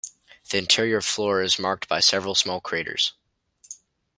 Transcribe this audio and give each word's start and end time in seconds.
The 0.49 0.57
interior 0.57 0.99
floor 1.01 1.43
is 1.43 1.59
marked 1.59 1.87
by 1.87 1.99
several 1.99 2.33
small 2.33 2.59
craters. 2.59 3.13